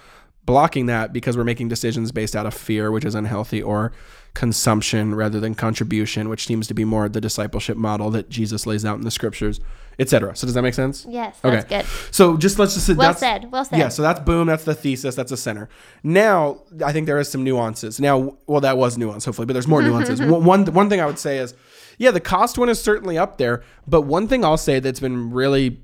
[0.47, 3.91] blocking that because we're making decisions based out of fear which is unhealthy or
[4.33, 8.85] consumption rather than contribution which seems to be more the discipleship model that jesus lays
[8.85, 9.59] out in the scriptures
[9.99, 11.77] etc so does that make sense Yes, that's Okay.
[11.81, 11.85] good.
[12.11, 13.51] so just let's just Well said.
[13.51, 13.79] Well said.
[13.79, 14.45] yeah, so that's boom.
[14.47, 15.15] That's the thesis.
[15.15, 15.69] That's the center.
[16.03, 17.99] Now, I think there is some nuances.
[17.99, 20.21] Now, well, that was nuance, hopefully, but there's more nuances.
[20.35, 21.55] one, one one thing I would say is,
[21.97, 23.63] yeah, the cost one is certainly up there.
[23.87, 25.81] But one thing I'll say that's been really,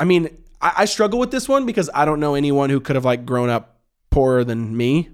[0.00, 0.28] I mean,
[0.62, 3.26] I, I struggle with this one because I don't know anyone who could have like
[3.26, 3.75] grown up
[4.16, 5.10] poorer than me.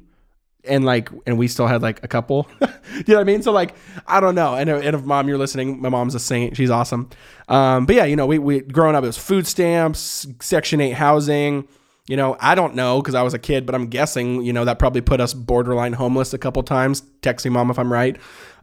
[0.62, 2.46] And like, and we still had like a couple.
[2.60, 2.68] you
[3.08, 3.42] know what I mean?
[3.42, 3.74] So like,
[4.06, 4.54] I don't know.
[4.54, 6.56] And, and if mom, you're listening, my mom's a saint.
[6.56, 7.10] She's awesome.
[7.48, 10.92] Um, but yeah, you know, we we growing up, it was food stamps, Section Eight
[10.92, 11.66] housing.
[12.06, 14.64] You know, I don't know because I was a kid, but I'm guessing, you know,
[14.64, 17.02] that probably put us borderline homeless a couple times.
[17.22, 18.16] Texting mom if I'm right.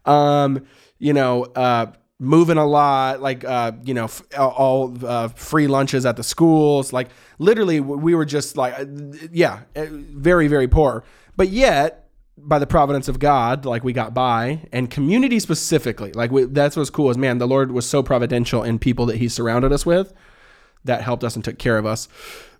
[0.06, 0.66] Um,
[1.00, 6.06] you know, uh, moving a lot, like, uh, you know, f- all uh, free lunches
[6.06, 6.92] at the schools.
[6.92, 8.86] Like, literally, we were just like, uh,
[9.32, 11.04] yeah, uh, very, very poor.
[11.38, 16.32] But yet, by the providence of God, like we got by, and community specifically, like
[16.32, 19.28] we, that's what's cool is man, the Lord was so providential in people that He
[19.28, 20.14] surrounded us with
[20.86, 22.08] that helped us and took care of us.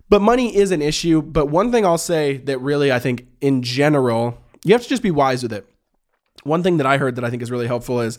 [0.08, 1.22] But money is an issue.
[1.22, 5.02] But one thing I'll say that really, I think in general, you have to just
[5.02, 5.66] be wise with it.
[6.42, 8.18] One thing that I heard that I think is really helpful is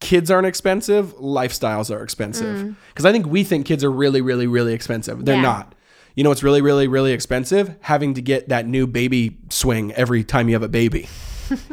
[0.00, 2.76] kids aren't expensive, lifestyles are expensive.
[2.88, 5.24] Because I think we think kids are really, really, really expensive.
[5.24, 5.42] They're Yeah.
[5.42, 5.74] not.
[6.14, 7.74] You know what's really, really, really expensive?
[7.80, 11.08] Having to get that new baby swing every time you have a baby.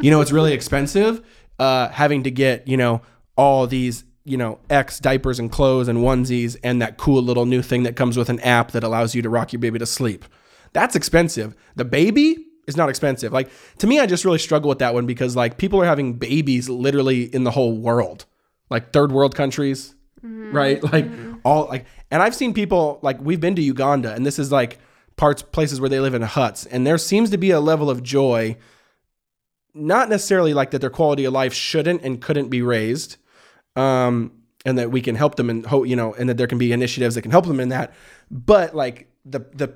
[0.01, 1.21] you know what's really expensive?
[1.59, 3.01] Uh, having to get, you know,
[3.37, 7.61] all these, you know, X diapers and clothes and onesies and that cool little new
[7.61, 10.25] thing that comes with an app that allows you to rock your baby to sleep.
[10.73, 11.55] That's expensive.
[11.75, 13.33] The baby, is not expensive.
[13.33, 13.49] Like
[13.79, 16.69] to me, I just really struggle with that one because like people are having babies
[16.69, 18.25] literally in the whole world,
[18.69, 20.81] like third world countries, right?
[20.91, 21.07] Like
[21.43, 24.79] all like, and I've seen people like we've been to Uganda, and this is like
[25.15, 28.01] parts places where they live in huts, and there seems to be a level of
[28.03, 28.57] joy,
[29.73, 33.17] not necessarily like that their quality of life shouldn't and couldn't be raised,
[33.75, 34.31] um,
[34.65, 36.71] and that we can help them and hope you know, and that there can be
[36.71, 37.93] initiatives that can help them in that,
[38.31, 39.73] but like the the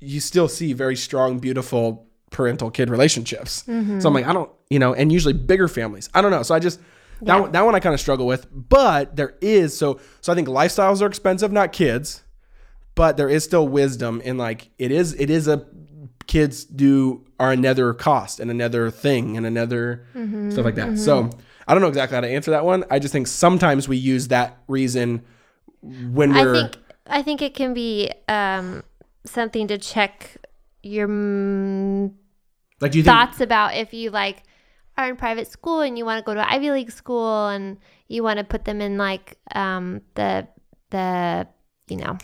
[0.00, 3.64] you still see very strong, beautiful parental kid relationships.
[3.64, 4.08] So I'm mm-hmm.
[4.08, 6.08] like, I don't, you know, and usually bigger families.
[6.14, 6.42] I don't know.
[6.42, 6.80] So I just
[7.22, 8.46] that one, that one I kind of struggle with.
[8.50, 12.22] But there is so so I think lifestyles are expensive, not kids,
[12.94, 15.66] but there is still wisdom in like it is it is a
[16.26, 20.50] kids do are another cost and another thing and another mm-hmm.
[20.50, 20.88] stuff like that.
[20.88, 20.96] Mm-hmm.
[20.96, 21.30] So
[21.66, 22.84] I don't know exactly how to answer that one.
[22.90, 25.22] I just think sometimes we use that reason
[25.80, 28.82] when I we're think I think it can be um,
[29.24, 30.36] something to check
[30.82, 31.06] your
[32.82, 34.42] like do you think thoughts about if you like
[34.98, 38.22] are in private school and you want to go to Ivy League school and you
[38.22, 40.46] want to put them in like um, the
[40.90, 41.48] the
[41.88, 42.18] you know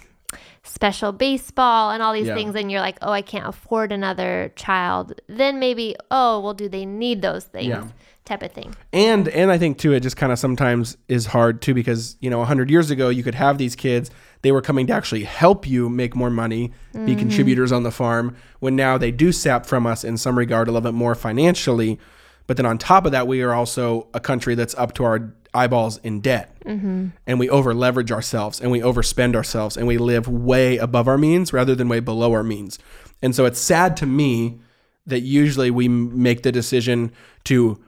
[0.63, 2.35] special baseball and all these Yeah.
[2.35, 6.69] things and you're like oh I can't afford another child then maybe oh well do
[6.69, 7.89] they need those things Yeah.
[8.27, 11.63] type of thing and and I think too it just kind of sometimes is hard
[11.63, 14.11] too because you know 100 years ago you could have these kids
[14.43, 17.19] they were coming to actually help you make more money be mm-hmm.
[17.19, 20.73] contributors on the farm when now they do sap from us in some regard a
[20.73, 21.99] little bit more financially.
[22.47, 25.35] But then on top of that we are also a country that's up to our
[25.55, 26.57] eyeballs in debt.
[26.65, 27.09] Mm-hmm.
[27.27, 31.19] And we over leverage ourselves and we overspend ourselves and we live way above our
[31.19, 32.79] means rather than way below our means.
[33.23, 34.61] And so it's sad to me
[35.07, 37.11] that usually we make the decision
[37.45, 37.83] to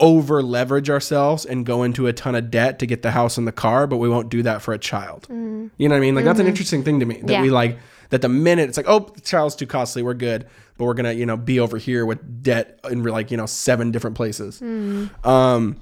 [0.00, 3.46] over leverage ourselves and go into a ton of debt to get the house and
[3.46, 5.28] the car, but we won't do that for a child.
[5.30, 5.70] Mm.
[5.76, 6.14] You know what I mean?
[6.14, 6.50] Like that's an mm-hmm.
[6.50, 7.42] interesting thing to me that Yeah.
[7.42, 10.46] we like that the minute it's like, oh, the child's too costly, we're good,
[10.78, 13.90] but we're gonna you know be over here with debt in like you know seven
[13.90, 14.60] different places.
[14.60, 15.24] Mm.
[15.24, 15.76] Um,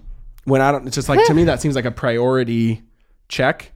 [0.44, 2.82] when I don't, it's just like to me that seems like a priority
[3.28, 3.72] check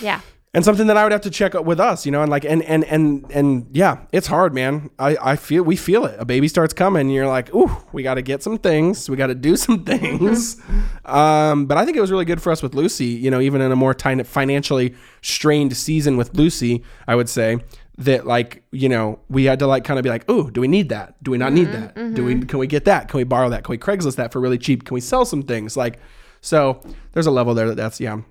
[0.00, 0.20] yeah
[0.56, 2.46] and something that I would have to check up with us, you know, and like,
[2.46, 4.88] and, and, and, and yeah, it's hard, man.
[4.98, 6.16] I, I feel, we feel it.
[6.18, 9.10] A baby starts coming and you're like, ooh, we got to get some things.
[9.10, 10.58] We got to do some things.
[11.04, 13.60] um, but I think it was really good for us with Lucy, you know, even
[13.60, 17.58] in a more tiny, financially strained season with Lucy, I would say
[17.98, 20.68] that like, you know, we had to like kind of be like, ooh, do we
[20.68, 21.22] need that?
[21.22, 22.14] Do we not need that?
[22.14, 23.08] Do we, can we get that?
[23.08, 23.62] Can we borrow that?
[23.62, 24.86] Can we Craigslist that for really cheap?
[24.86, 25.76] Can we sell some things?
[25.76, 25.98] Like,
[26.40, 26.80] so
[27.12, 28.22] there's a level there that that's, yeah.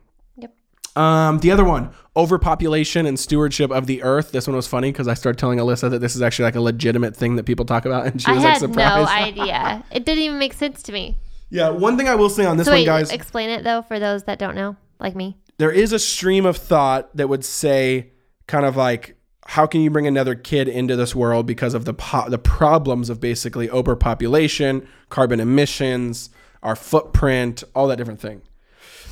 [0.96, 4.32] Um, the other one, overpopulation and stewardship of the earth.
[4.32, 6.62] This one was funny because I started telling Alyssa that this is actually like a
[6.62, 9.10] legitimate thing that people talk about, and she I was like had no surprised.
[9.10, 11.18] idea it didn't even make sense to me
[11.52, 13.82] yeah, one thing I will say on this so one, wait guys, explain it though
[13.84, 17.46] for those that don't know like me there is a stream of thought that would
[17.46, 18.12] say,
[18.48, 19.16] kind of like,
[19.48, 23.10] how can you bring another kid into this world because of the po- the problems
[23.10, 26.30] of basically overpopulation, carbon emissions,
[26.64, 28.42] our footprint, all that different thing.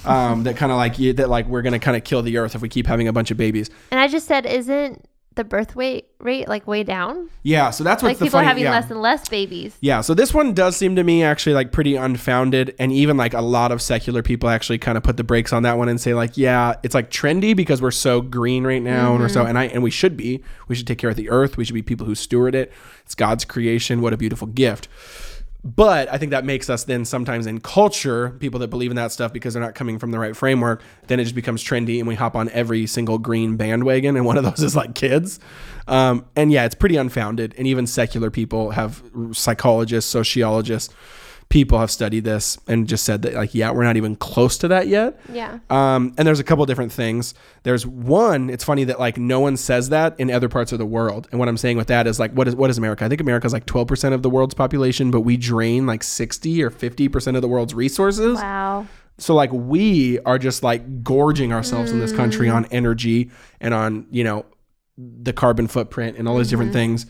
[0.06, 2.56] Um, that kind of like you, that like we're gonna kind of kill the earth
[2.56, 3.70] if we keep having a bunch of babies.
[3.92, 7.30] And I just said, isn't the birth weight rate like way down?
[7.42, 8.48] Yeah, so that's what's Like the people are funny.
[8.50, 8.72] having yeah.
[8.72, 9.76] less and less babies.
[9.82, 13.34] Yeah, so this one does seem to me actually like pretty unfounded, and even like
[13.34, 16.00] a lot of secular people actually kind of put the brakes on that one and
[16.00, 19.46] say like, yeah, it's like trendy because we're so green right now, and we're so
[19.46, 20.44] and I and we should be.
[20.68, 21.58] We should take care of the earth.
[21.58, 22.72] We should be people who steward it.
[23.04, 24.02] It's God's creation.
[24.02, 24.88] What a beautiful gift.
[25.64, 29.14] But I think that makes us then sometimes in culture, people that believe in that
[29.14, 32.08] stuff because they're not coming from the right framework, then it just becomes trendy and
[32.08, 34.18] we hop on every single green bandwagon.
[34.18, 35.40] And one of those is like kids.
[35.88, 37.56] Um, and yeah, it's pretty unfounded.
[37.58, 40.94] And even secular people have psychologists, sociologists,
[41.54, 44.68] people have studied this and just said that, like, yeah, we're not even close to
[44.68, 45.20] that yet.
[45.32, 45.60] Yeah.
[45.70, 47.36] Um, and there's a couple different things.
[47.62, 48.50] There's one.
[48.50, 51.28] It's funny that like no one says that in other parts of the world.
[51.30, 53.06] And what I'm saying with that is like, what is what is America?
[53.06, 56.02] I think America is like 12 percent of the world's population, but we drain like
[56.02, 58.40] 60 or 50 percent of the world's resources.
[58.40, 58.88] Wow.
[59.20, 63.30] So like we are just like gorging ourselves in this country on energy
[63.62, 64.48] and on you know
[64.98, 66.98] the carbon footprint and all these different mm-hmm.
[66.98, 67.06] things.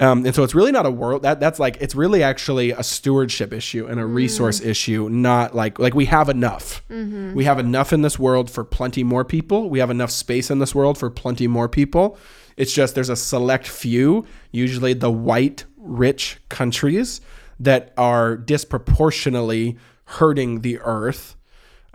[0.00, 2.84] Um, and so it's really not a world that that's like it's really actually a
[2.84, 4.14] stewardship issue and a mm.
[4.14, 6.84] resource issue, not like like we have enough.
[6.88, 7.34] Mm-hmm.
[7.34, 9.68] We have enough in this world for plenty more people.
[9.68, 12.16] We have enough space in this world for plenty more people.
[12.56, 17.20] It's just there's a select few, usually the white rich countries
[17.58, 21.36] that are disproportionately hurting the earth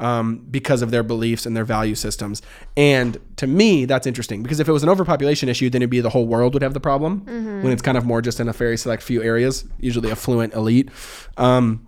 [0.03, 2.41] um, because of their beliefs and their value systems.
[2.75, 6.01] And to me, that's interesting because if it was an overpopulation issue, then it'd be
[6.01, 7.25] the whole world would have the problem.
[7.63, 10.89] When it's kind of more just in a very select few areas, usually affluent elite.
[11.37, 11.87] Um,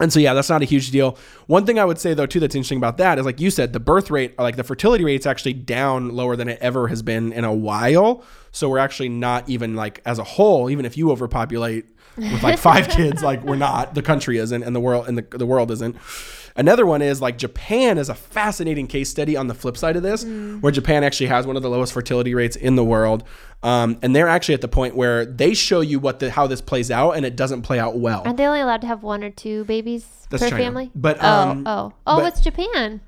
[0.00, 1.18] And so yeah, that's not a huge deal.
[1.48, 3.72] One thing I would say though too that's interesting about that is like you said,
[3.72, 7.02] the birth rate, or like the fertility rate's actually down lower than it ever has
[7.02, 8.22] been in a while.
[8.52, 12.58] So we're actually not even like as a whole, even if you overpopulate with like
[12.58, 15.70] five kids, like we're not, the country isn't, and the world and the, the world
[15.72, 15.96] isn't.
[16.58, 20.02] Another one is like Japan is a fascinating case study on the flip side of
[20.02, 20.24] this,
[20.60, 23.22] where Japan actually has one of the lowest fertility rates in the world.
[23.62, 26.60] Um, and they're actually at the point where they show you what the how this
[26.60, 28.22] plays out, and it doesn't play out well.
[28.24, 30.62] Aren't they only allowed to have one or two babies That's per China.
[30.64, 30.90] family?
[30.94, 33.00] But, oh, um, oh, oh, but- what's Japan?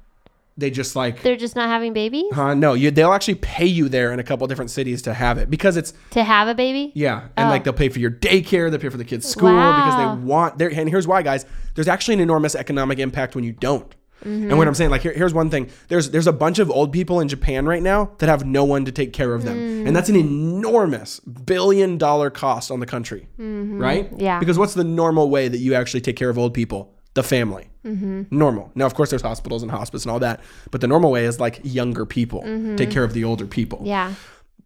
[0.61, 3.89] They just like They're just not having babies Uh, no, you, they'll actually pay you
[3.89, 6.93] there in a couple different cities to have it because it's to have a baby.
[6.95, 7.51] yeah, and Oh.
[7.51, 10.59] like they'll pay for your daycare, they pay for the kids' school because they want
[10.59, 10.69] there.
[10.73, 11.45] And here's why, guys:
[11.75, 13.93] there's actually an enormous economic impact when you don't.
[14.23, 16.93] And what I'm saying, like here, here's one thing: there's there's a bunch of old
[16.93, 19.97] people in Japan right now that have no one to take care of them, and
[19.97, 24.11] that's an enormous billion dollar cost on the country, right?
[24.19, 24.39] Yeah.
[24.39, 26.95] Because what's the normal way that you actually take care of old people?
[27.15, 27.70] The family.
[27.85, 28.25] Mm-hmm.
[28.31, 28.71] Normal.
[28.75, 30.41] Now, of course, there's hospitals and hospice and all that,
[30.71, 32.77] but the normal way is like younger people mm-hmm.
[32.77, 33.81] take care of the older people.
[33.85, 34.15] Yeah.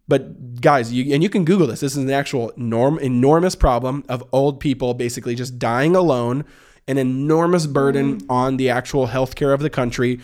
[0.07, 1.79] But guys, you and you can Google this.
[1.79, 6.45] This is an actual norm, enormous problem of old people basically just dying alone,
[6.87, 8.31] an enormous burden mm-hmm.
[8.31, 10.19] on the actual healthcare of the country,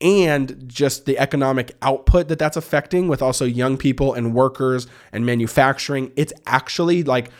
[0.00, 5.26] and just the economic output that that's affecting with also young people and workers and
[5.26, 6.12] manufacturing.
[6.16, 7.30] It's actually like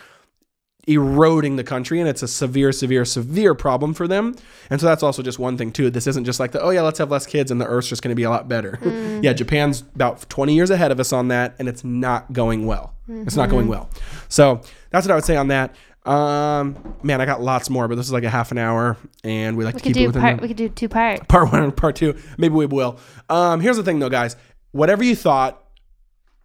[0.89, 4.35] eroding the country and it's a severe severe severe problem for them
[4.71, 6.81] and so that's also just one thing too this isn't just like the oh yeah
[6.81, 8.79] let's have less kids and the earth's just going to be a lot better
[9.21, 12.95] yeah japan's about 20 years ahead of us on that and it's not going well
[13.09, 13.91] it's not going well
[14.29, 17.97] so that's what i would say on that um man i got lots more but
[17.97, 20.07] this is like a half an hour and we like We to keep it do
[20.07, 20.37] within part.
[20.37, 21.27] the- We could do two part.
[21.27, 22.15] part one and part two.
[22.39, 23.01] Maybe we will.
[23.29, 24.37] Um, here's the thing though, guys.
[24.71, 25.65] Whatever you thought,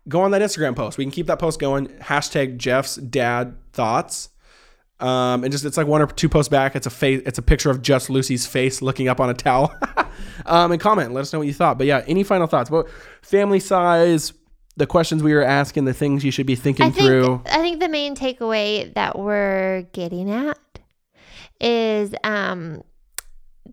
[0.07, 0.97] go on that Instagram post.
[0.97, 1.89] We can keep that post going.
[1.99, 4.29] Hashtag Jeff's dad thoughts.
[4.99, 6.75] Um, and just it's like one or two posts back.
[6.75, 7.23] It's a face.
[7.25, 9.73] It's a picture of just Lucy's face looking up on a towel.
[10.45, 11.07] um, and comment.
[11.07, 11.77] and Let us know what you thought.
[11.77, 12.69] But yeah, any final thoughts?
[12.69, 12.87] What
[13.21, 14.33] family size?
[14.77, 15.85] The questions we were asking.
[15.85, 17.41] The things you should be thinking I think through.
[17.47, 20.57] I think the main takeaway that we're getting at
[21.59, 22.83] is um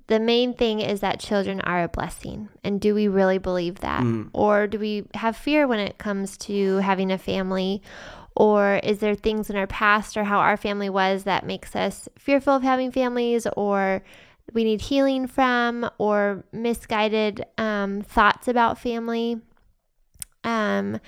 [0.09, 2.49] the main thing is that children are a blessing.
[2.65, 4.03] And do we really believe that?
[4.03, 4.31] Mm.
[4.33, 7.83] Or do we have fear when it comes to having a family?
[8.37, 12.09] Or is there things in our past or how our family was that makes us
[12.17, 14.03] fearful of having families or
[14.53, 19.41] we need healing from or misguided um, thoughts about family?
[20.45, 21.01] Um,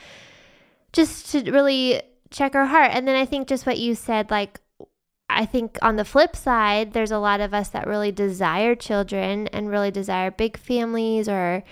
[0.92, 2.90] just to really check our heart.
[2.92, 4.60] And then I think just what you said, like,
[5.28, 9.46] I think on the flip side, there's a lot of us that really desire children
[9.48, 11.62] and really desire big families or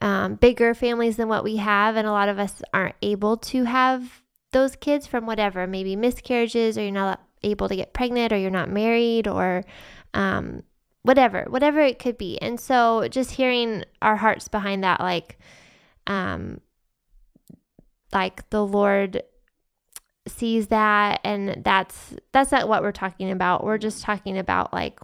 [0.00, 1.96] um, bigger families than what we have.
[1.96, 4.22] And a lot of us aren't able to have
[4.56, 8.50] those kids from whatever, maybe miscarriages, or you're not able to get pregnant, or you're
[8.50, 9.64] not married, or
[10.14, 10.62] um,
[11.02, 12.38] whatever, whatever it could be.
[12.40, 15.38] And so just hearing our hearts behind that, like,
[16.06, 16.62] um,
[18.14, 19.22] like the Lord
[20.26, 24.98] sees that and that's that's not what we're talking about we're just talking about like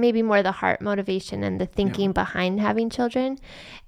[0.00, 3.38] maybe more the heart motivation and the thinking behind having children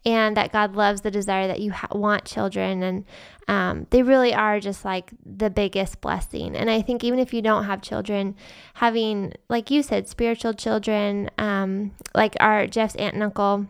[0.05, 3.05] and that god loves the desire that you ha- want children and
[3.49, 6.55] um, they really are just like the biggest blessing.
[6.55, 8.37] And i think even if you don't have children
[8.75, 13.67] having like you said spiritual children um, like our jeff's aunt and uncle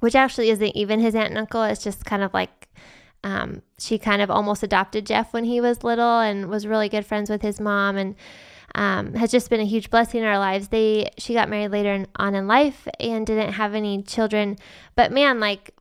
[0.00, 2.68] which actually isn't even his aunt and uncle it's just kind of like
[3.24, 7.04] um, she kind of almost adopted Jeff when he was little and was really good
[7.04, 8.14] friends with his mom and
[8.74, 10.68] um, has just been a huge blessing in our lives.
[10.68, 14.56] They she got married later in, on in life and didn't have any children,
[14.94, 15.74] but man, like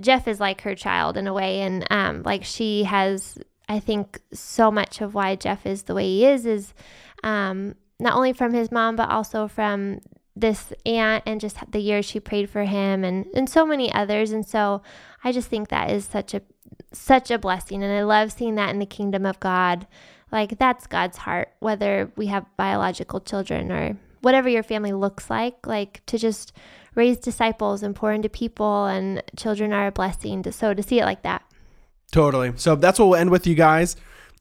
[0.00, 4.20] Jeff is like her child in a way, and um, like she has, I think,
[4.32, 6.74] so much of why Jeff is the way he is is
[7.22, 10.00] um, not only from his mom but also from
[10.36, 14.32] this aunt and just the years she prayed for him and and so many others.
[14.32, 14.82] And so
[15.22, 16.42] I just think that is such a
[16.92, 17.82] such a blessing.
[17.82, 19.86] And I love seeing that in the kingdom of God
[20.34, 25.66] like that's God's heart whether we have biological children or whatever your family looks like
[25.66, 26.52] like to just
[26.94, 31.00] raise disciples and pour into people and children are a blessing to so to see
[31.00, 31.42] it like that
[32.14, 32.52] Totally.
[32.54, 33.96] So that's what we'll end with, you guys.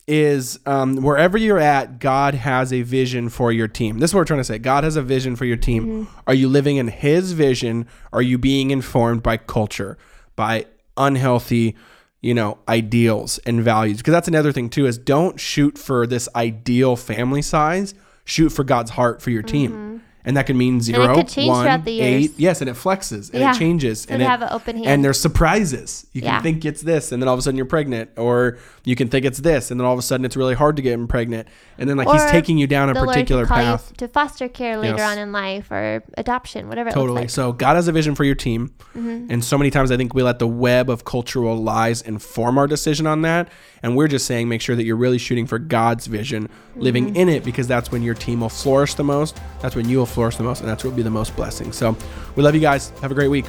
[0.06, 3.98] Is um, wherever you're at, God has a vision for your team.
[3.98, 4.60] This is what we're trying to say.
[4.60, 6.08] God has a vision for your team.
[6.28, 7.88] Are you living in His vision?
[8.12, 9.98] Are you being informed by culture,
[10.36, 11.76] by unhealthy,
[12.24, 13.98] you know, ideals and values?
[13.98, 14.88] Because that's another thing too.
[14.88, 17.94] Is don't shoot for this ideal family size.
[18.26, 19.72] Shoot for God's heart for your team.
[19.72, 19.98] Mm-hmm.
[20.26, 22.24] And that can mean zero, one, throughout the years.
[22.26, 22.34] eight.
[22.38, 23.52] Yes, and it flexes and Yeah.
[23.54, 24.06] it changes.
[24.06, 24.88] And it, have an open hand.
[24.88, 26.06] And there's surprises.
[26.14, 26.42] You can Yeah.
[26.42, 29.26] think it's this, and then all of a sudden you're pregnant, or you can think
[29.26, 31.48] it's this, and then all of a sudden it's really hard to get him pregnant,
[31.78, 33.92] and then like he's taking you down a particular path.
[33.98, 35.12] to foster care later Yes.
[35.12, 37.22] on in life or adoption, whatever it Totally.
[37.22, 39.28] looks So God has a vision for your team, Mm-hmm.
[39.30, 42.68] and so many times I think we let the web of cultural lies inform our
[42.68, 43.50] decision on that,
[43.82, 46.48] and we're just saying make sure that you're really shooting for God's vision,
[46.78, 47.16] living Mm-hmm.
[47.18, 49.38] in it, because that's when your team will flourish the most.
[49.62, 51.72] That's when you will flourish the most, and that's what will be the most blessing.
[51.72, 51.98] So
[52.36, 52.90] we love you guys.
[53.02, 53.46] Have a great week.